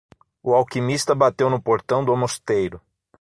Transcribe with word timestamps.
O 0.41 0.55
alquimista 0.55 1.13
bateu 1.13 1.47
no 1.47 1.61
portão 1.61 2.03
do 2.03 2.15
mosteiro. 2.17 2.81